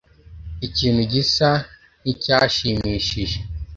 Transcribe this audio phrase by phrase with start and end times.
[0.67, 1.49] Ikintu gisa
[2.01, 3.37] nkicyashimishije